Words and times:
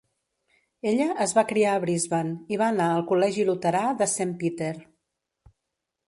Ella 0.91 1.05
es 1.25 1.33
va 1.37 1.41
criar 1.49 1.73
a 1.73 1.81
Brisbane, 1.83 2.31
i 2.55 2.57
va 2.61 2.69
anar 2.75 2.87
al 2.93 3.03
Col·legi 3.11 3.45
Luterà 3.49 3.83
de 3.99 4.07
Saint 4.15 4.33
Peter. 4.45 4.71